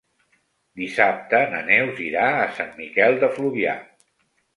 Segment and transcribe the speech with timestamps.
[0.79, 3.77] Dissabte na Neus irà a Sant Miquel de Fluvià.